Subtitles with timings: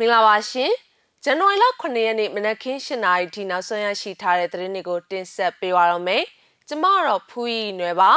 [0.00, 0.72] မင်္ဂလာပါရှင်
[1.24, 6.24] ဇန်နဝါရီလ9ရက်နေ့မနက်ခင်း7:00နာရီထိနောက်ဆုံးရရှိထားတဲ့သတင်းတွေကိုတင်ဆက်ပေးပါရမယ်
[6.68, 8.10] ကျမကတော့ဖူးရီနွယ်ပါ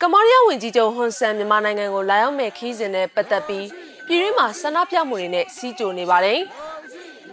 [0.00, 3.66] ကမော်ရီးယားဝန်ကြီးချုပ်ဟွန်ဆန်မြန်မာနိုင်ငံကိုလာရောက်မဲ့ခီးစဉ်နဲ့ပတ်သက်ပြီး
[4.06, 6.40] ပြည်တွင်းမှာဆန္ဒပြမှုတွေနဲ့စီးကြိုနေပါတယ်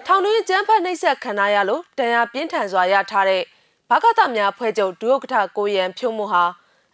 [0.06, 3.44] ထောင်တွင်းကျန်းဖက်နှိပ်စက်ခံရလို့တန်ရာပြင်းထန်စွာရထားတဲ့
[3.90, 6.44] ဘကသများဖွဲ့ချုပ်ဒုဥက္ကဋ္ဌကိုရန်ဖြိုးမှုဟာ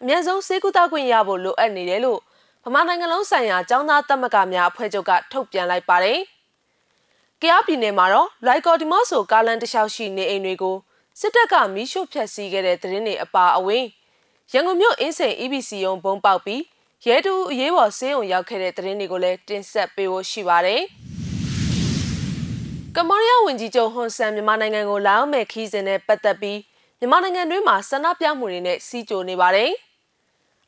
[0.00, 2.20] အမြန်ဆုံးစေကူတာခွင့်ရဖို့လိုအပ်နေတယ်လို့
[2.64, 6.18] ဗမာနိုင်ငံလုံးဆိုင်ရာចောင်းသားတက်မကများအဖွဲ့ချုပ်ကထုတ်ပြန်လိုက်ပါတယ်။
[7.42, 10.76] ကြားပြည်နယ်မှာတော့လိုက်ကော်ဒီမော့ဆိုကားလန်တလျှောက်ရှိနေအိမ်တွေကို
[11.20, 13.84] စစ်တပ်ကမီးရှို့ဖျက်ဆီးခဲ့တဲ့သတင်းတွေအပါအဝင်
[14.52, 16.62] ရန်ကုန်မြို့အင်းစိန် EBC ရုံဘုံပေါက်ပြီး
[17.06, 20.82] ရဲတူအရေးပေါ်ဆေးရုံရောက်ခဲ့တဲ့သတင်းတွေကိုလည်းတင်ဆက်ပေးဖို့ရှိပါတယ်။
[22.96, 26.58] ကမ္ဘောဒီးယားဝန်ကြီးချုပ်ဟွန်ဆန်မြန်မာနိုင်ငံကိုလာရောက်မဲ့ခီးစဉ်နဲ့ပတ်သက်ပြီး
[26.98, 29.70] မြန်မာနိုင်ငံတွင်းမှာဆန္ဒပြမှုတွေနဲ့စီးကြိုနေပါတယ်။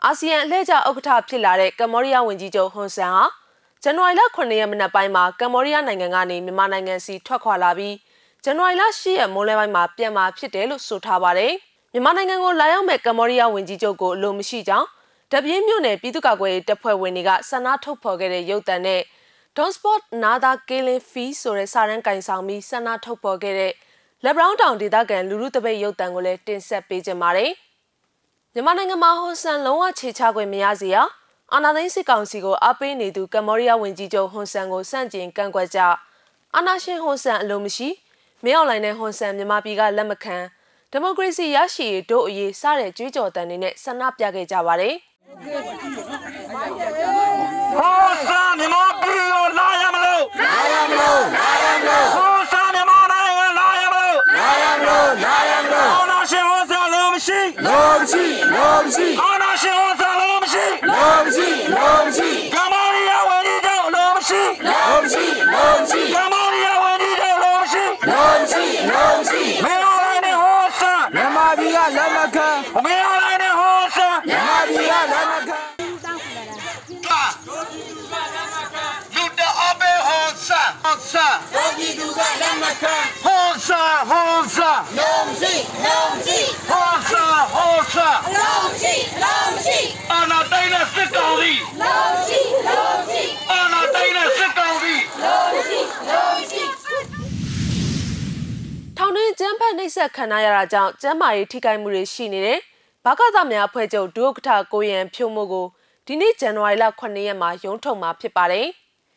[0.07, 3.25] အာဆီယံအလှည့်ကျဥက္ကဋ္ဌဖြစ်လာတဲ့ကမ္ဘောဒီးယားဝန်ကြီးချုပ်ဟွန်ဆန်ဟာ
[3.83, 7.95] ဇန်နဝါရီလ9ရက်မနက်ပိုင်းမှာကမ္ဘောဒီးယားနိုင်ငံကနေမြန်မာနိုင်ငံစီထွက်ခွာလာပြီး
[8.45, 11.53] ဇန်နဝါရီလ10ရက်မိုးလယ်ပိုင်းမှာပြန်มาဖြစ်တယ်လို့ဆိုထားပါတယ်။
[11.93, 14.87] မြန်မာနိုင်ငံကိုလာရောက်မဲ့ကမ္ဘောဒီးယားဝန်ကြီးချုပ်ကိုအလိုမရှိကြောင်း
[15.33, 19.01] တပြင်းမြို့နယ်ပြည်သူ့ကာကွယ်ရေးတပ်ဖွဲ့ဝင်တွေကဆန္ဒထုတ်ဖော်ခဲ့တဲ့ရုပ်သံနဲ့
[19.57, 23.73] Don't Spot Nada Killing Fee ဆိုတဲ့စာရန်ကင်ဆောင်ပြီးဆန္ဒထုတ်ဖော်ခဲ့တဲ့
[24.25, 27.53] လက်ဘရောင်းတောင်ဒေသခံလူလူတပိတ်ရုပ်သံကိုလည်းတင်ဆက်ပေးကြပါတယ်။
[28.55, 30.97] မြန်မာနိုင်ငံမှာဟွန်ဆန်လုံးဝခြေချခွင့်မရစေရ
[31.53, 35.79] အာဏာသိမ်းစစ်ကောင်စီကိုအားပေးနေသူကမ္ဘောဒီးယားဝန်ကြီးချုပ်ဟွန်ဆန်ကိုစန့်ကျင်ကန့်ကွက်ကြ
[36.55, 37.89] အာဏာရှင်ဟွန်ဆန်အလိုမရှိ
[38.45, 40.37] မင်းအောင်လှိုင်နဲ့ဟွန်ဆန်မြန်မာပြည်ကလက်မခံ
[40.91, 44.95] ဒီမိုကရေစီရရှိရေးတို့အရေးစတဲ့ကြွေးကြော်တန်တွေနဲ့ဆန္ဒပြခဲ့ကြပါတယ်
[47.77, 58.25] ဟောဆန်မြန်မာပြည်ကိုလာရမလို့လာရမလို့လာရမလို့ဟောဆန်မြန်မာနိုင်ငံလာရမလို့လာရမလို့လာရမလို့အာဏာရှင်ဟွန်ဆန်လိုမရှိလိုမရှိ
[58.81, 59.71] လိုမရှိအာဏာရှ
[99.91, 102.59] င်းကျန်းဖက်နှိပ်စက်ခံရတာကြောင့်ကျန်းမာရေးထိခိုက်မှုတွေရှိနေတယ်။
[103.05, 105.67] ဘာကသများဖွဲ့ချုပ်ဒုက္ကဋ္ဌကိုရန်ဖြိုးမို့ကို
[106.07, 108.67] ဒီနေ့ဇန်နဝါရီလ9ရက်မှာရုံးထုတ်မှာဖြစ်ပါတယ်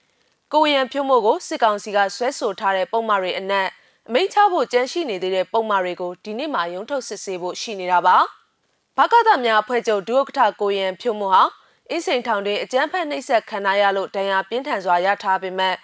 [0.54, 3.68] ။ကိုရန်ဖြိုးမို့ကိုစစ်ကောင်စီကဆွဲဆိုထားတဲ့ပုံမှန်တွေအနက်
[4.08, 8.18] အမိန့်ချဖို့ကြံရှိနေသေးတဲ့ပုံမှန်တွေကိုဒီနေ့မှာရုံးထုတ်စစ်ဆေးဖို့ရှိနေတာပါ။
[8.98, 11.44] ဘာကသများအဖွဲ့ချုပ်ဒုဥက္ကဋ္ဌကိုရန်ဖြိုးမို့ဟာ
[11.90, 15.76] အင်းစိန်ထောင်တွင်အကြမ်းဖက်နှိပ်စက်ခံရလို့ဒဏ်ရာပြင်းထန်စွာရထားပေမဲ့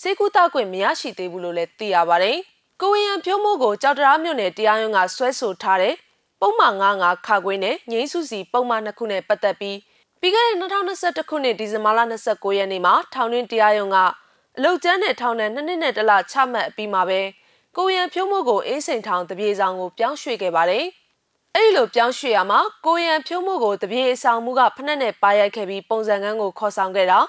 [0.00, 2.38] စေကူတာခွင့်မရရှိသေးဘူးလို့လည်းသိရပါတယ်။
[2.82, 5.94] ကိုရန်ဖြိုးမို့ကိုကြောက်တရားမြို့နယ်တရားရုံးကဆွဲဆိုထားတဲ့
[6.40, 9.78] ပုံမှန်95ခါခွေးနဲ့ငိမ့်စုစီပုံမှန်နှစ်ခုနဲ့ပတ်သက်ပြီး
[10.20, 13.98] ပြီးခဲ့တဲ့2021ခုနှစ်ဒီဇင်ဘာလ29ရက်နေ့မှာထောင်တွင်းတရားရုံးက
[14.56, 17.20] အလုတ်ကျန်းနဲ့ထောင်နဲ့နှစ်နှစ်နဲ့တလချမှတ်အပြီးမှာပဲ
[17.76, 20.84] ကိုရန်ဖြိုးမို့ကိုအင်းစိန်ထောင်တပြေဆောင်ကိုပြောင်းရွှေ့ခဲ့ပါတယ်။
[21.54, 27.20] အဲဒီလိုပြောင်းရွှေ့ရမှာကိုရန်ဖြိုးမို့ကိုတပြေဆောင်မှုကဖက်နဲ့နဲ့ပါရိုက်ခဲ့ပြီးပုံစံကန်းကိုခေါ်ဆောင်ခဲ့တာ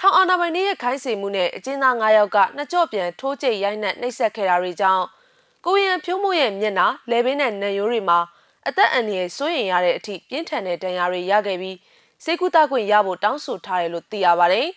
[0.00, 5.04] ထောင်အာဏာပိုင်တွေရဲ့ခိုင်းစေမှုနဲ့အကျဉ်းသား9ယောက်ကနှစ်ကြော့ပြန်ထိုးကျိတ်ရိုက်နှက်နှိပ်စက်ခဲ့တာတွေကြောင့်
[5.66, 8.18] ကိုရန်ဖြိုးမို့ရဲ့မျက်နှာလဲပင်းနဲ့နံရိုးတွေမှာ
[8.68, 11.76] အသက်အန္တရာယ်စိုးရိမ်ရတဲ့အထိပြင်းထန်တဲ့ဒဏ်ရာတွေရခဲ့ပြီး
[12.24, 14.68] စေကူတာခွင့်ရဖို့တောင်းဆိုထားတယ်လို့သိရပါတယ်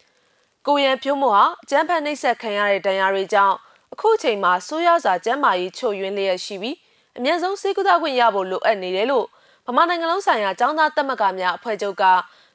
[0.66, 3.56] ။ကိုရန်ဖြိုးမို့ဟာအကျန်းဖက်နှိပ်စက်ခံရတဲ့ဒဏ်ရာတွေကြောင့်
[3.92, 6.76] အခုချိန်မှာစိုးရစာကျန်းမာရေးချုပ်ယွင်းလျက်ရှိပြီး
[7.16, 9.26] အမြင့်ဆုံးစေကူတာခွင့်ရဖို့လိုအပ်နေတယ်လို့
[9.66, 12.04] ဗမာနိုင်ငံလုံးဆိုင်ရာចောင်းသားတက်မကများအဖွဲ့ချုပ်က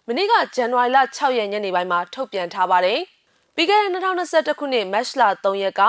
[0.10, 3.00] မနေ့ကဇန်နဝါရီလ6ရက်ညနေပိုင်းမှာထုတ်ပြန်ထားပါတယ်။
[3.56, 5.82] ပြီးခဲ့တဲ့2021ခုနှစ်မတ်လ3ရက်က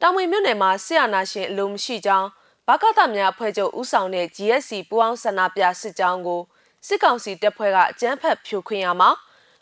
[0.00, 2.28] တောင်ဝင်မြို့နယ်မှာဆီယနာရှင်အလိုမရှိကြောင်း
[2.66, 6.40] ဘာကတာများအဖွဲ့ချုပ်ဦးဆောင်တဲ့ GSC ပူးပေါင်းဆန္ဒပြစစ်ကြောင်းကို
[6.86, 9.10] စစ်ကောင်စီတပ်ဖွဲ့ကအကြမ်းဖက်ဖြိုခွင်းရမှာ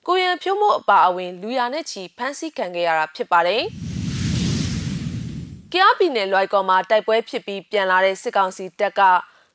[0.07, 3.63] ကိုရန်ဖြိုးမို့အပါအဝင်လူရနဲ့ချီဖမ်းဆီးခံခဲ့ရတာဖြစ်ပါတယ်။
[5.73, 9.01] ကြားပြည်နယ်လွိုက်ကော်မှာတိုက်ပွဲဖြစ်ပြီးပြန်လာတဲ့စစ်ကောင်စီတပ်က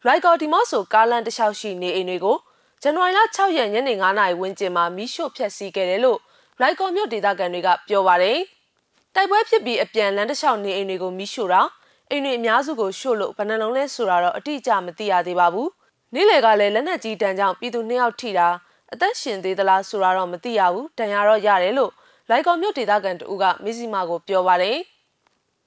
[0.06, 2.38] လွိုက်ကော်ဒီမော့ဆိုကားလန်တလျှောက်ရှိနေအိမ်တွေကို
[2.84, 6.20] ဇန်နဝါရီလ6ရက်ညနေ9:00နာရီဝန်းကျင်မှာမီးရှို့ဖျက်ဆီးခဲ့တယ်လို့
[6.60, 8.38] လွိုက်ကော်မြို့ဒေသခံတွေကပြောပါတယ်။
[9.16, 11.62] တိုက်ပွဲဖြစ်ပြီးအပြန်လန်တလျှောက်နေအိမ်တွေကိုမီးရှို့တာ
[12.10, 15.70] အိမ်တွေအများစုကိုရှို့လို့ဘယ်နှလုံးလဲဆိုတာတော့အတိအကျမသိရသေးပါဘူး
[16.14, 18.48] နေ့လယ်ကလည်းလက်နက်ကြီးတန်းကြောင့်ပြည်သူနှစ်ယောက်ထိတာ
[18.94, 21.92] အသက်ရှင်သေးသလားဆိုတာတော့မသိရဘူးတန်ရာတော့ရတယ်လို့
[22.30, 24.78] လိုက်ကော်မြို့ဒေသခံတဦးကမစ္စည်းမကိုပြောပါတယ်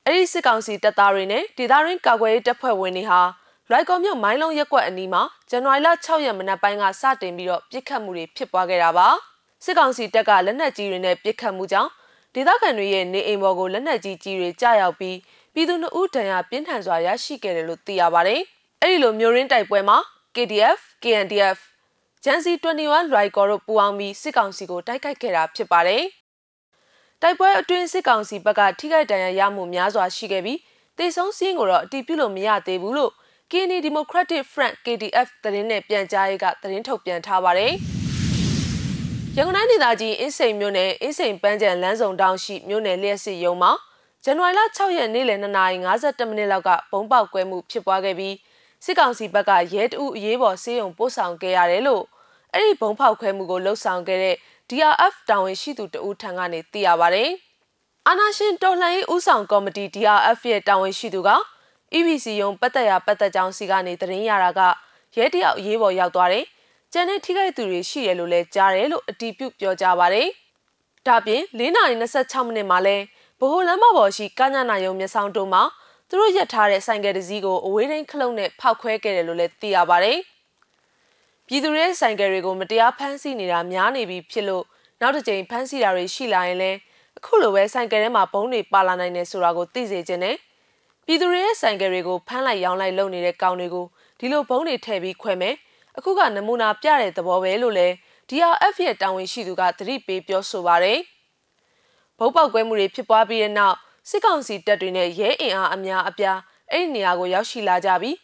[0.04, 3.20] အဲ့ဒီစစ်ကောင်စီတပ်သားတွေနဲ့ဒေသရင်းကာကွယ်ရေးတပ်ဖွဲ့ဝင်တွေဟာ
[3.70, 9.08] လိုက်ကော်မြို့မိုင်းလုံးရက်ကွက်အနီးမှာဇန်နဝါရီလ6ရက်မနက်ပိုင်းကစတင်ပြီးတော့ပြစ်ခတ်မှုတွေဖြစ်ပွားခဲ့တာပါ
[9.64, 11.90] စစ်ကောင်စီတပ်ကလက်နက်ကြီးတွေနဲ့ပြစ်ခတ်မှုကြောင့်
[12.34, 15.16] ဒေသခံတွေရဲ့နေအိမ်ပေါ်ကိုလက်နက်ကြီးကြီးတွေကြားရောက်ပြီး
[15.54, 18.40] ပြည်သူနှစ်ဦးဒဏ်ရာပြင်းထန်စွာရရှိခဲ့တယ်လို့သိရပါတယ်။
[18.82, 19.98] အဲ့ဒီလိုမျိုးရင်းတိုက်ပွဲမှာ
[20.34, 21.58] KDF, KNDF,
[22.24, 26.02] Jansi 21 Raikor တို့ပူးပေါင်းပြီးစစ်ကောင်စီကိုတိုက်ခိုက်ခဲ့တာဖြစ်ပါတယ်။
[27.22, 30.58] တိုက်ပွဲအတွင်းစစ်ကောင်စီဘက်ကထိခိုက်ဒဏ်ရာရမှုများစွာရှိခဲ့ပြီး
[30.98, 33.12] တေဆုံးစည်းကိုတော့အတီးပြုလို့မရသေးဘူးလို့
[33.52, 37.72] Kenya Democratic Front KDF သတင်းနဲ့ပြန်ကြားရေးကသတင်းထုတ်ပြန်ထားပါတယ်။
[39.36, 43.72] ရန်ကုန်တိုင်းဒေသကြီးအင်းစိန်မြို့နယ်အင်းစိန်ပန်းချံလမ်းစုံတောင်ရှိမြို့နယ်လျှက်စစ်ရုံမှာ
[44.24, 48.34] ဇန်နဝါရီလ6ရက်နေ့လယ်2:52မိနစ်လောက်ကပုံပေါက်ကွဲမှုဖြစ်ပွားခဲ့ပြီး
[48.84, 52.04] စစ်ကောင်စီဘက်ကရဲတအုပ်အရေးပေါ်စေယုံပို့ဆောင်ခဲ့ရတယ်လို့
[52.52, 54.36] အဲ့ဒီဘုံဖောက်ခွဲမှုကိုလှုပ်ဆောင်ခဲ့တဲ့
[54.68, 57.24] DRF တာဝန်ရှိသူတဦးထံကနေသိရပါဗျ။
[58.06, 61.30] အာနာရှင်တော်လှန်ရေးဦးဆောင်ကော်မတီ DRF ရဲ့တာဝန်ရှိသူက
[61.98, 64.60] EBC ရုံပတ်သက်ရာပတ်သက်ကြောင်းစီကနေသတင်းရတာက
[65.16, 66.44] ရဲတယောက်အရေးပေါ်ရောက်သွားတယ်။
[66.92, 70.28] ကျန်တဲ့ထိခိုက်သူတွေရှိတယ်လို့လည်းကြားတယ်လို့အတီးပြုပြောကြပါတယ်။
[71.06, 72.96] ဒါပြင်4:26မိနစ်မှာလဲ
[73.40, 75.62] ဗဟိုလမ်းမပေါ်ရှိကညနာယုံမျက်စောင်းတုံးမှာ
[76.08, 80.18] သူတို့ရက်ထားတဲ့ဆိုင်ကယ်တစ်စီးကိုအဝေးထိန်ခလုတ်နဲ့ဖောက်ခွဲခဲ့တယ်လို့လည်းသိရပါတယ်။
[81.46, 84.64] ပြည်သူတွေဆိုင်ကယ်တွေကိုမတရားဖမ်းဆီးနေတာများနေပြီဖြစ်လို့
[85.00, 86.78] နောက်တစ်ကြိမ်ဖမ်းဆီးတာတွေရှိလာရင်လည်း
[87.18, 90.36] အခုလိုပဲဆိုင်ကယ်ထဲမှာဘုံတွေပါလာနိုင်တယ်ဆိုတာကိုသိစေချင်တယ်။
[91.06, 93.86] ပြည်သူတွေရဲ့ဆိုင်ကယ်တွေကိုဖမ်းလိုက်ရောင်းလိုက်လုပ်နေတဲ့ကောင်တွေကို
[94.18, 95.54] ဒီလိုဘုံတွေထည့်ပြီးခွဲမယ်။
[95.98, 97.94] အခုကနမူနာပြတဲ့သဘောပဲလို့လည်း
[98.28, 100.98] DRF ရဲ့တာဝန်ရှိသူကသတိပေးပြောဆိုပါတယ်။
[102.18, 103.76] ဘုတ်ပေါက်ကွဲမှုတွေဖြစ်ပွားပြီးတဲ့နောက်
[104.08, 106.38] စစ်ကောင်စီတပ်တွေနဲ့ရဲအင်အားအများအပြား
[106.70, 108.16] အဲ့ဒီနေရာကိုရောက်ရှိလာကြပြီး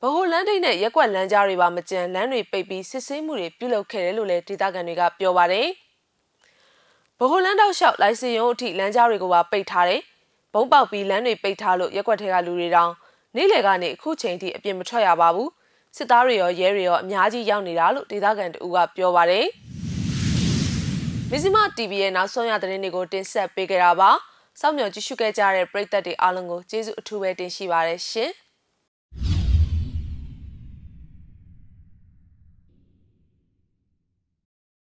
[0.00, 5.66] ဗဟိုလမ်းထိပ်နဲ့ရက်ကွက်လမ်းကြားတွေပါမကျန်လမ်းတွေပိတ်ပြီးစစ်ဆေးမှုတွေပြုလုပ်ခဲ့တယ်လို့လည်းဒေသခံတွေကပြောပါတယ်။
[7.18, 10.02] ဗဟိုလမ်းတောက်လျှောက်လိုင်စင်ရုံးအထိလမ်းကြားတွေကိုပါပိတ်ထားတယ်။
[10.56, 12.92] ဘုံပေါက်ပြီးလမ်းတွေပိတ်ထားလို့ရက်ကွက်ထဲကလူတွေတောင်
[13.36, 15.48] နေ့လယ်ကနေအခုချိန်ထိအပြင်မထွက်ရပါဘူး။
[15.96, 19.46] စစ်သားတွေရောရဲတွေရောအများကြီးရောက်နေတာလို့ဒေသခံတို့ကပြောပါတယ်။
[21.30, 24.10] မဇ္ဈိမ TV ရဲ့နောက်ဆုံးရသတင်းတွေကိုတင်ဆက်ပေးကြတာပါ။
[24.60, 28.32] စောင့်မျှော်ကြည့်ရှုခဲ့ကြတဲ့ပရိသတ်တွေအားလုံးကိုကျေးဇူးအထူးပဲတင်ရှိပါတယ်ရှင်။